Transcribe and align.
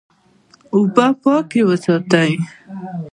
اوبه 0.75 1.05
پاکې 1.21 1.61
وساته. 1.67 2.23